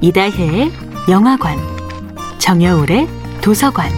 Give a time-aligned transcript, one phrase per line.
[0.00, 0.70] 이다혜의
[1.10, 1.58] 영화관,
[2.38, 3.08] 정여울의
[3.40, 3.90] 도서관.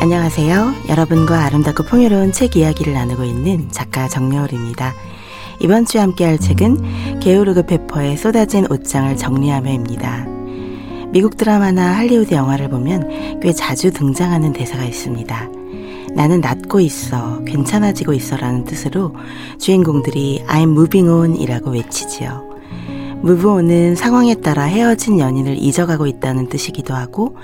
[0.00, 0.72] 안녕하세요.
[0.88, 4.94] 여러분과 아름답고 풍요로운 책 이야기를 나누고 있는 작가 정여울입니다.
[5.60, 10.26] 이번 주에 함께할 책은 게오르그 페퍼의 쏟아진 옷장을 정리하며입니다.
[11.10, 15.65] 미국 드라마나 할리우드 영화를 보면 꽤 자주 등장하는 대사가 있습니다.
[16.16, 19.14] 나는 낫고 있어, 괜찮아지고 있어 라는 뜻으로
[19.58, 22.56] 주인공들이 I'm moving on 이라고 외치지요.
[23.18, 27.36] move on은 상황에 따라 헤어진 연인을 잊어가고 있다는 뜻이기도 하고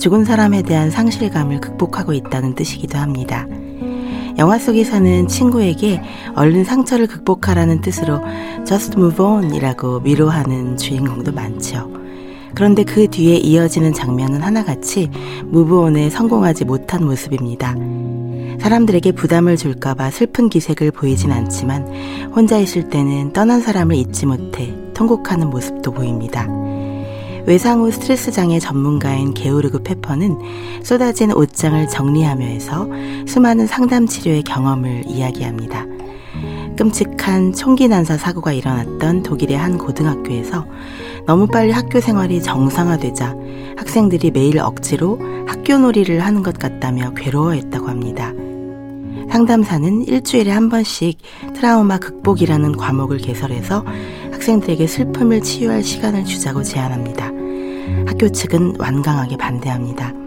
[0.00, 3.46] 죽은 사람에 대한 상실감을 극복하고 있다는 뜻이기도 합니다.
[4.38, 6.00] 영화 속에서는 친구에게
[6.34, 8.22] 얼른 상처를 극복하라는 뜻으로
[8.66, 12.03] just move on 이라고 위로하는 주인공도 많죠.
[12.54, 15.10] 그런데 그 뒤에 이어지는 장면은 하나같이
[15.46, 17.74] 무브온에 성공하지 못한 모습입니다.
[18.60, 21.86] 사람들에게 부담을 줄까봐 슬픈 기색을 보이진 않지만
[22.34, 26.46] 혼자 있을 때는 떠난 사람을 잊지 못해 통곡하는 모습도 보입니다.
[27.46, 30.38] 외상 후 스트레스 장애 전문가인 게오르그 페퍼는
[30.82, 32.88] 쏟아진 옷장을 정리하며 해서
[33.26, 35.84] 수많은 상담 치료의 경험을 이야기합니다.
[36.76, 40.66] 끔찍한 총기 난사 사고가 일어났던 독일의 한 고등학교에서
[41.26, 43.36] 너무 빨리 학교 생활이 정상화되자
[43.76, 48.32] 학생들이 매일 억지로 학교 놀이를 하는 것 같다며 괴로워했다고 합니다.
[49.30, 51.18] 상담사는 일주일에 한 번씩
[51.54, 53.84] 트라우마 극복이라는 과목을 개설해서
[54.32, 57.30] 학생들에게 슬픔을 치유할 시간을 주자고 제안합니다.
[58.06, 60.23] 학교 측은 완강하게 반대합니다.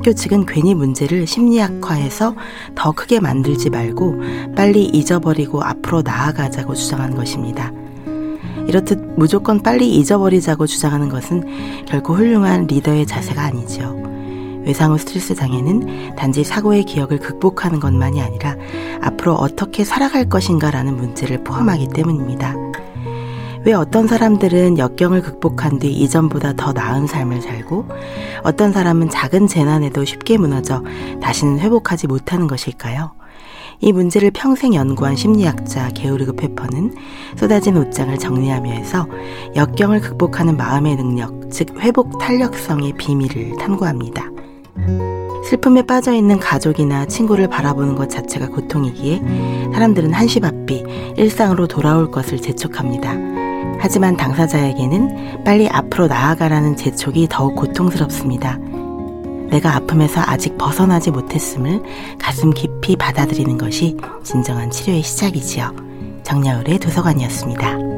[0.00, 2.34] 학교 측은 괜히 문제를 심리학화해서
[2.74, 4.16] 더 크게 만들지 말고
[4.56, 7.70] 빨리 잊어버리고 앞으로 나아가자고 주장한 것입니다.
[8.66, 13.94] 이렇듯 무조건 빨리 잊어버리자고 주장하는 것은 결코 훌륭한 리더의 자세가 아니죠.
[14.64, 18.56] 외상 후 스트레스 장애는 단지 사고의 기억을 극복하는 것만이 아니라
[19.02, 22.69] 앞으로 어떻게 살아갈 것인가라는 문제를 포함하기 때문입니다.
[23.62, 27.88] 왜 어떤 사람들은 역경을 극복한 뒤 이전보다 더 나은 삶을 살고
[28.42, 30.82] 어떤 사람은 작은 재난에도 쉽게 무너져
[31.20, 33.12] 다시는 회복하지 못하는 것일까요?
[33.80, 36.94] 이 문제를 평생 연구한 심리학자 게오르그 페퍼는
[37.36, 39.06] 쏟아진 옷장을 정리하며 해서
[39.56, 44.24] 역경을 극복하는 마음의 능력, 즉 회복 탄력성의 비밀을 탐구합니다.
[45.44, 53.39] 슬픔에 빠져 있는 가족이나 친구를 바라보는 것 자체가 고통이기에 사람들은 한시바삐 일상으로 돌아올 것을 재촉합니다.
[53.80, 58.58] 하지만 당사자에게는 빨리 앞으로 나아가라는 재촉이 더욱 고통스럽습니다.
[59.50, 61.82] 내가 아픔에서 아직 벗어나지 못했음을
[62.18, 65.74] 가슴 깊이 받아들이는 것이 진정한 치료의 시작이지요.
[66.22, 67.89] 정야울의 도서관이었습니다.